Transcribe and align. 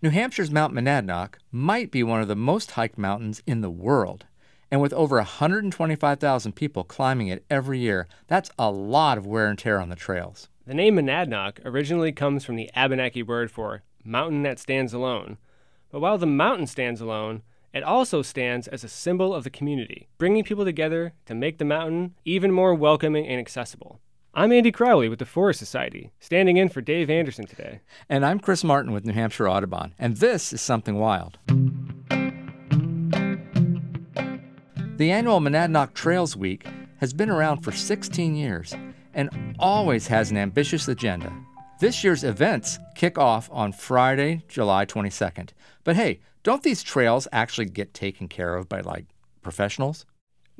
New 0.00 0.10
Hampshire's 0.10 0.52
Mount 0.52 0.72
Monadnock 0.72 1.38
might 1.50 1.90
be 1.90 2.04
one 2.04 2.20
of 2.20 2.28
the 2.28 2.36
most 2.36 2.70
hiked 2.72 2.98
mountains 2.98 3.42
in 3.48 3.62
the 3.62 3.70
world. 3.70 4.26
And 4.70 4.80
with 4.80 4.92
over 4.92 5.16
125,000 5.16 6.52
people 6.52 6.84
climbing 6.84 7.26
it 7.26 7.44
every 7.50 7.80
year, 7.80 8.06
that's 8.28 8.52
a 8.56 8.70
lot 8.70 9.18
of 9.18 9.26
wear 9.26 9.48
and 9.48 9.58
tear 9.58 9.80
on 9.80 9.88
the 9.88 9.96
trails. 9.96 10.48
The 10.68 10.74
name 10.74 10.94
Monadnock 10.94 11.58
originally 11.64 12.12
comes 12.12 12.44
from 12.44 12.54
the 12.54 12.70
Abenaki 12.76 13.24
word 13.24 13.50
for 13.50 13.82
mountain 14.04 14.44
that 14.44 14.60
stands 14.60 14.92
alone. 14.92 15.36
But 15.90 15.98
while 15.98 16.16
the 16.16 16.26
mountain 16.26 16.68
stands 16.68 17.00
alone, 17.00 17.42
it 17.74 17.82
also 17.82 18.22
stands 18.22 18.68
as 18.68 18.84
a 18.84 18.88
symbol 18.88 19.34
of 19.34 19.42
the 19.42 19.50
community, 19.50 20.06
bringing 20.16 20.44
people 20.44 20.64
together 20.64 21.12
to 21.26 21.34
make 21.34 21.58
the 21.58 21.64
mountain 21.64 22.14
even 22.24 22.52
more 22.52 22.72
welcoming 22.72 23.26
and 23.26 23.40
accessible. 23.40 23.98
I'm 24.34 24.52
Andy 24.52 24.70
Crowley 24.70 25.08
with 25.08 25.18
the 25.18 25.24
Forest 25.24 25.58
Society, 25.58 26.12
standing 26.20 26.58
in 26.58 26.68
for 26.68 26.80
Dave 26.80 27.08
Anderson 27.08 27.46
today. 27.46 27.80
And 28.08 28.24
I'm 28.26 28.38
Chris 28.38 28.62
Martin 28.62 28.92
with 28.92 29.06
New 29.06 29.14
Hampshire 29.14 29.48
Audubon, 29.48 29.94
and 29.98 30.18
this 30.18 30.52
is 30.52 30.60
Something 30.60 30.96
Wild. 30.96 31.38
The 34.96 35.10
annual 35.10 35.40
Monadnock 35.40 35.94
Trails 35.94 36.36
Week 36.36 36.66
has 36.98 37.14
been 37.14 37.30
around 37.30 37.62
for 37.62 37.72
16 37.72 38.36
years 38.36 38.74
and 39.14 39.56
always 39.58 40.06
has 40.08 40.30
an 40.30 40.36
ambitious 40.36 40.86
agenda. 40.88 41.32
This 41.80 42.04
year's 42.04 42.22
events 42.22 42.78
kick 42.94 43.16
off 43.18 43.48
on 43.50 43.72
Friday, 43.72 44.42
July 44.46 44.84
22nd. 44.84 45.50
But 45.84 45.96
hey, 45.96 46.20
don't 46.42 46.62
these 46.62 46.82
trails 46.82 47.26
actually 47.32 47.70
get 47.70 47.94
taken 47.94 48.28
care 48.28 48.56
of 48.56 48.68
by 48.68 48.82
like 48.82 49.06
professionals? 49.42 50.04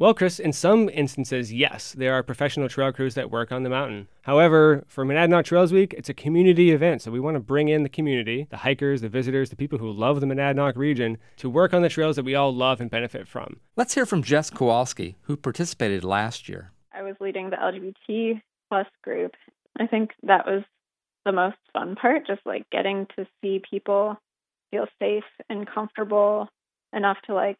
Well, 0.00 0.14
Chris, 0.14 0.38
in 0.38 0.52
some 0.52 0.88
instances, 0.90 1.52
yes, 1.52 1.92
there 1.98 2.14
are 2.14 2.22
professional 2.22 2.68
trail 2.68 2.92
crews 2.92 3.14
that 3.14 3.32
work 3.32 3.50
on 3.50 3.64
the 3.64 3.68
mountain. 3.68 4.06
However, 4.22 4.84
for 4.86 5.04
Monadnock 5.04 5.44
Trails 5.44 5.72
Week, 5.72 5.92
it's 5.92 6.08
a 6.08 6.14
community 6.14 6.70
event, 6.70 7.02
so 7.02 7.10
we 7.10 7.18
want 7.18 7.34
to 7.34 7.40
bring 7.40 7.68
in 7.68 7.82
the 7.82 7.88
community, 7.88 8.46
the 8.48 8.58
hikers, 8.58 9.00
the 9.00 9.08
visitors, 9.08 9.50
the 9.50 9.56
people 9.56 9.80
who 9.80 9.90
love 9.90 10.20
the 10.20 10.26
Monadnock 10.26 10.76
region, 10.76 11.18
to 11.38 11.50
work 11.50 11.74
on 11.74 11.82
the 11.82 11.88
trails 11.88 12.14
that 12.14 12.24
we 12.24 12.36
all 12.36 12.54
love 12.54 12.80
and 12.80 12.88
benefit 12.88 13.26
from. 13.26 13.58
Let's 13.74 13.92
hear 13.92 14.06
from 14.06 14.22
Jess 14.22 14.50
Kowalski, 14.50 15.16
who 15.22 15.36
participated 15.36 16.04
last 16.04 16.48
year. 16.48 16.70
I 16.92 17.02
was 17.02 17.16
leading 17.20 17.50
the 17.50 17.56
LGBT 17.56 18.40
plus 18.68 18.86
group. 19.02 19.32
I 19.80 19.88
think 19.88 20.10
that 20.22 20.46
was 20.46 20.62
the 21.26 21.32
most 21.32 21.56
fun 21.72 21.96
part, 21.96 22.24
just 22.24 22.42
like 22.46 22.70
getting 22.70 23.08
to 23.16 23.26
see 23.42 23.60
people 23.68 24.16
feel 24.70 24.86
safe 25.00 25.24
and 25.50 25.66
comfortable 25.68 26.48
enough 26.92 27.16
to 27.26 27.34
like 27.34 27.58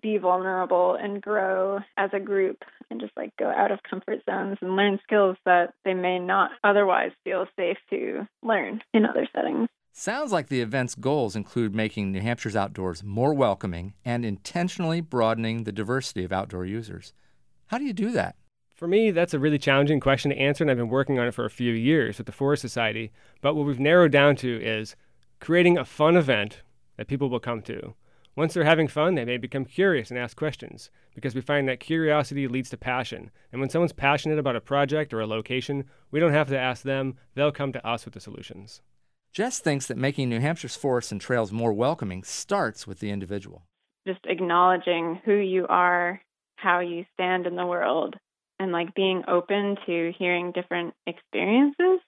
be 0.00 0.18
vulnerable 0.18 0.94
and 0.94 1.20
grow 1.20 1.80
as 1.96 2.10
a 2.12 2.20
group 2.20 2.62
and 2.90 3.00
just 3.00 3.12
like 3.16 3.36
go 3.36 3.50
out 3.50 3.70
of 3.70 3.80
comfort 3.88 4.20
zones 4.28 4.58
and 4.60 4.76
learn 4.76 4.98
skills 5.02 5.36
that 5.44 5.74
they 5.84 5.94
may 5.94 6.18
not 6.18 6.50
otherwise 6.64 7.10
feel 7.24 7.46
safe 7.56 7.76
to 7.90 8.26
learn 8.42 8.80
in 8.94 9.04
other 9.04 9.26
settings. 9.34 9.68
Sounds 9.92 10.30
like 10.30 10.46
the 10.46 10.60
event's 10.60 10.94
goals 10.94 11.34
include 11.34 11.74
making 11.74 12.12
New 12.12 12.20
Hampshire's 12.20 12.54
outdoors 12.54 13.02
more 13.02 13.34
welcoming 13.34 13.94
and 14.04 14.24
intentionally 14.24 15.00
broadening 15.00 15.64
the 15.64 15.72
diversity 15.72 16.24
of 16.24 16.32
outdoor 16.32 16.64
users. 16.64 17.12
How 17.66 17.78
do 17.78 17.84
you 17.84 17.92
do 17.92 18.12
that? 18.12 18.36
For 18.76 18.86
me, 18.86 19.10
that's 19.10 19.34
a 19.34 19.40
really 19.40 19.58
challenging 19.58 19.98
question 19.98 20.30
to 20.30 20.38
answer, 20.38 20.62
and 20.62 20.70
I've 20.70 20.76
been 20.76 20.88
working 20.88 21.18
on 21.18 21.26
it 21.26 21.34
for 21.34 21.44
a 21.44 21.50
few 21.50 21.72
years 21.72 22.16
with 22.16 22.26
the 22.26 22.32
Forest 22.32 22.60
Society. 22.60 23.10
But 23.40 23.56
what 23.56 23.66
we've 23.66 23.80
narrowed 23.80 24.12
down 24.12 24.36
to 24.36 24.62
is 24.62 24.94
creating 25.40 25.76
a 25.76 25.84
fun 25.84 26.16
event 26.16 26.62
that 26.96 27.08
people 27.08 27.28
will 27.28 27.40
come 27.40 27.60
to 27.62 27.94
once 28.38 28.54
they're 28.54 28.62
having 28.62 28.86
fun, 28.86 29.16
they 29.16 29.24
may 29.24 29.36
become 29.36 29.64
curious 29.64 30.10
and 30.10 30.18
ask 30.18 30.36
questions, 30.36 30.90
because 31.12 31.34
we 31.34 31.40
find 31.40 31.68
that 31.68 31.80
curiosity 31.80 32.46
leads 32.46 32.70
to 32.70 32.76
passion. 32.76 33.32
And 33.50 33.60
when 33.60 33.68
someone's 33.68 33.92
passionate 33.92 34.38
about 34.38 34.54
a 34.54 34.60
project 34.60 35.12
or 35.12 35.20
a 35.20 35.26
location, 35.26 35.86
we 36.12 36.20
don't 36.20 36.32
have 36.32 36.46
to 36.50 36.58
ask 36.58 36.84
them, 36.84 37.16
they'll 37.34 37.50
come 37.50 37.72
to 37.72 37.84
us 37.84 38.04
with 38.04 38.14
the 38.14 38.20
solutions. 38.20 38.80
Jess 39.32 39.58
thinks 39.58 39.86
that 39.86 39.98
making 39.98 40.28
New 40.28 40.38
Hampshire's 40.38 40.76
forests 40.76 41.10
and 41.10 41.20
trails 41.20 41.50
more 41.50 41.72
welcoming 41.72 42.22
starts 42.22 42.86
with 42.86 43.00
the 43.00 43.10
individual. 43.10 43.64
Just 44.06 44.24
acknowledging 44.24 45.20
who 45.24 45.34
you 45.34 45.66
are, 45.68 46.22
how 46.54 46.78
you 46.78 47.06
stand 47.14 47.44
in 47.44 47.56
the 47.56 47.66
world, 47.66 48.14
and 48.60 48.70
like 48.70 48.94
being 48.94 49.24
open 49.26 49.76
to 49.86 50.12
hearing 50.16 50.52
different 50.52 50.94
experiences 51.08 52.00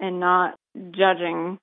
and 0.00 0.18
not 0.18 0.58
judging 0.92 1.58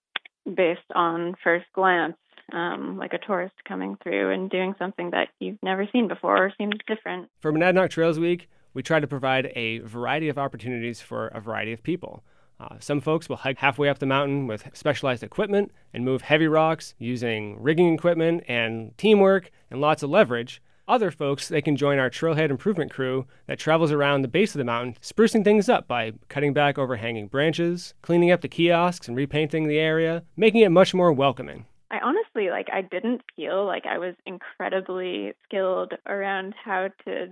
based 0.45 0.79
on 0.93 1.33
first 1.43 1.65
glance 1.73 2.17
um, 2.53 2.97
like 2.97 3.13
a 3.13 3.17
tourist 3.17 3.55
coming 3.67 3.97
through 4.03 4.31
and 4.31 4.49
doing 4.49 4.73
something 4.77 5.11
that 5.11 5.29
you've 5.39 5.61
never 5.63 5.87
seen 5.91 6.07
before 6.07 6.37
or 6.37 6.53
seems 6.57 6.75
different. 6.87 7.29
For 7.39 7.51
Monadnock 7.51 7.89
Trails 7.89 8.19
Week, 8.19 8.49
we 8.73 8.83
try 8.83 8.99
to 8.99 9.07
provide 9.07 9.51
a 9.55 9.79
variety 9.79 10.29
of 10.29 10.37
opportunities 10.37 11.01
for 11.01 11.27
a 11.27 11.41
variety 11.41 11.73
of 11.73 11.83
people. 11.83 12.23
Uh, 12.59 12.75
some 12.79 13.01
folks 13.01 13.27
will 13.27 13.37
hike 13.37 13.57
halfway 13.57 13.89
up 13.89 13.99
the 13.99 14.05
mountain 14.05 14.45
with 14.45 14.69
specialized 14.73 15.23
equipment 15.23 15.71
and 15.93 16.05
move 16.05 16.21
heavy 16.21 16.47
rocks 16.47 16.93
using 16.99 17.61
rigging 17.61 17.93
equipment 17.93 18.43
and 18.47 18.95
teamwork 18.97 19.49
and 19.71 19.81
lots 19.81 20.03
of 20.03 20.11
leverage. 20.11 20.61
Other 20.87 21.09
folks, 21.09 21.47
they 21.47 21.61
can 21.61 21.75
join 21.75 21.99
our 21.99 22.09
trailhead 22.09 22.49
improvement 22.49 22.91
crew 22.91 23.25
that 23.47 23.57
travels 23.57 23.91
around 23.91 24.21
the 24.21 24.27
base 24.27 24.53
of 24.53 24.59
the 24.59 24.65
mountain, 24.65 24.97
sprucing 25.01 25.43
things 25.43 25.69
up 25.69 25.87
by 25.87 26.11
cutting 26.27 26.53
back 26.53 26.77
overhanging 26.77 27.27
branches, 27.27 27.93
cleaning 28.01 28.29
up 28.29 28.41
the 28.41 28.47
kiosks 28.47 29.07
and 29.07 29.17
repainting 29.17 29.67
the 29.67 29.79
area, 29.79 30.23
making 30.35 30.61
it 30.61 30.69
much 30.69 30.93
more 30.93 31.11
welcoming. 31.11 31.65
I 31.91 31.99
honestly 31.99 32.49
like 32.49 32.69
I 32.71 32.81
didn't 32.81 33.21
feel 33.35 33.65
like 33.65 33.85
I 33.85 33.97
was 33.97 34.15
incredibly 34.25 35.33
skilled 35.43 35.93
around 36.07 36.55
how 36.63 36.87
to 37.05 37.27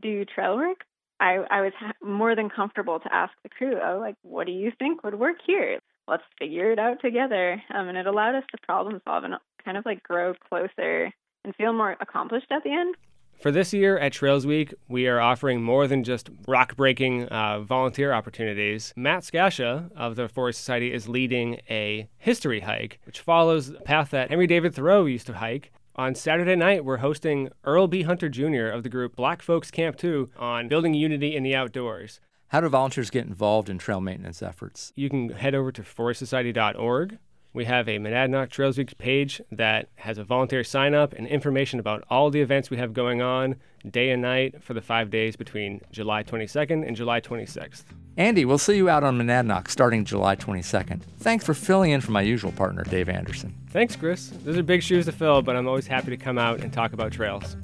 do 0.00 0.24
trail 0.24 0.56
work. 0.56 0.78
I 1.20 1.38
I 1.50 1.60
was 1.60 1.72
ha- 1.78 1.92
more 2.02 2.34
than 2.34 2.50
comfortable 2.50 2.98
to 2.98 3.14
ask 3.14 3.32
the 3.42 3.48
crew, 3.48 3.78
"Oh, 3.80 3.98
like 4.00 4.16
what 4.22 4.46
do 4.46 4.52
you 4.52 4.72
think 4.78 5.04
would 5.04 5.14
work 5.14 5.36
here? 5.46 5.78
Let's 6.08 6.24
figure 6.38 6.72
it 6.72 6.80
out 6.80 7.00
together." 7.00 7.62
Um, 7.72 7.88
and 7.88 7.96
it 7.96 8.06
allowed 8.08 8.34
us 8.34 8.44
to 8.50 8.66
problem 8.66 9.00
solve 9.04 9.22
and 9.22 9.36
kind 9.64 9.76
of 9.76 9.86
like 9.86 10.02
grow 10.02 10.34
closer 10.34 11.12
and 11.44 11.54
feel 11.54 11.72
more 11.72 11.96
accomplished 12.00 12.50
at 12.50 12.64
the 12.64 12.72
end. 12.72 12.96
For 13.40 13.50
this 13.50 13.72
year 13.72 13.98
at 13.98 14.12
Trails 14.12 14.46
Week, 14.46 14.72
we 14.86 15.08
are 15.08 15.20
offering 15.20 15.62
more 15.62 15.88
than 15.88 16.04
just 16.04 16.30
rock 16.46 16.76
breaking 16.76 17.24
uh, 17.24 17.60
volunteer 17.60 18.12
opportunities. 18.12 18.92
Matt 18.94 19.22
Skasha 19.24 19.90
of 19.96 20.14
the 20.14 20.28
Forest 20.28 20.60
Society 20.60 20.92
is 20.92 21.08
leading 21.08 21.60
a 21.68 22.08
history 22.18 22.60
hike, 22.60 23.00
which 23.04 23.18
follows 23.18 23.72
the 23.72 23.80
path 23.80 24.10
that 24.10 24.30
Henry 24.30 24.46
David 24.46 24.74
Thoreau 24.74 25.06
used 25.06 25.26
to 25.26 25.34
hike. 25.34 25.72
On 25.96 26.14
Saturday 26.14 26.54
night, 26.54 26.84
we're 26.84 26.98
hosting 26.98 27.50
Earl 27.64 27.88
B. 27.88 28.02
Hunter 28.02 28.28
Jr. 28.28 28.68
of 28.68 28.84
the 28.84 28.88
group 28.88 29.16
Black 29.16 29.42
Folks 29.42 29.72
Camp 29.72 29.96
Too 29.96 30.30
on 30.38 30.68
building 30.68 30.94
unity 30.94 31.34
in 31.34 31.42
the 31.42 31.56
outdoors. 31.56 32.20
How 32.48 32.60
do 32.60 32.68
volunteers 32.68 33.10
get 33.10 33.26
involved 33.26 33.68
in 33.68 33.78
trail 33.78 34.00
maintenance 34.00 34.40
efforts? 34.40 34.92
You 34.94 35.10
can 35.10 35.30
head 35.30 35.54
over 35.54 35.72
to 35.72 35.82
forestsociety.org 35.82 37.18
we 37.54 37.64
have 37.66 37.88
a 37.88 37.98
Monadnock 37.98 38.50
Trails 38.50 38.78
Week 38.78 38.96
page 38.98 39.40
that 39.50 39.88
has 39.96 40.18
a 40.18 40.24
volunteer 40.24 40.64
sign 40.64 40.94
up 40.94 41.12
and 41.12 41.26
information 41.26 41.78
about 41.78 42.04
all 42.08 42.30
the 42.30 42.40
events 42.40 42.70
we 42.70 42.78
have 42.78 42.92
going 42.92 43.20
on 43.20 43.56
day 43.88 44.10
and 44.10 44.22
night 44.22 44.62
for 44.62 44.74
the 44.74 44.80
five 44.80 45.10
days 45.10 45.36
between 45.36 45.80
July 45.90 46.22
22nd 46.22 46.86
and 46.86 46.96
July 46.96 47.20
26th. 47.20 47.84
Andy, 48.16 48.44
we'll 48.44 48.58
see 48.58 48.76
you 48.76 48.88
out 48.88 49.04
on 49.04 49.18
Monadnock 49.18 49.68
starting 49.68 50.04
July 50.04 50.36
22nd. 50.36 51.02
Thanks 51.18 51.44
for 51.44 51.54
filling 51.54 51.90
in 51.90 52.00
for 52.00 52.12
my 52.12 52.22
usual 52.22 52.52
partner, 52.52 52.84
Dave 52.84 53.08
Anderson. 53.08 53.54
Thanks, 53.70 53.96
Chris. 53.96 54.28
Those 54.44 54.56
are 54.56 54.62
big 54.62 54.82
shoes 54.82 55.06
to 55.06 55.12
fill, 55.12 55.42
but 55.42 55.56
I'm 55.56 55.66
always 55.66 55.86
happy 55.86 56.10
to 56.10 56.16
come 56.16 56.38
out 56.38 56.60
and 56.60 56.72
talk 56.72 56.92
about 56.92 57.12
trails. 57.12 57.56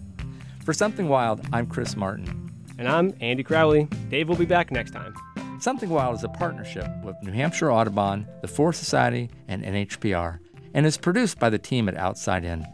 For 0.65 0.73
Something 0.73 1.09
Wild, 1.09 1.41
I'm 1.53 1.67
Chris 1.67 1.97
Martin. 1.97 2.51
And 2.79 2.89
I'm 2.89 3.15
Andy 3.21 3.43
Crowley. 3.43 3.89
Dave 4.09 4.29
will 4.29 4.37
be 4.37 4.47
back 4.47 4.71
next 4.71 4.93
time. 4.93 5.15
Something 5.61 5.91
Wild 5.91 6.15
is 6.15 6.23
a 6.23 6.29
partnership 6.29 6.89
with 7.03 7.21
New 7.21 7.33
Hampshire 7.33 7.73
Audubon, 7.73 8.29
the 8.43 8.49
Forest 8.49 8.79
Society, 8.79 9.29
and 9.49 9.65
NHPR, 9.65 10.39
and 10.73 10.87
is 10.87 10.97
produced 10.97 11.41
by 11.41 11.51
the 11.51 11.59
team 11.59 11.89
at 11.89 11.97
Outside 11.97 12.45
In. 12.45 12.65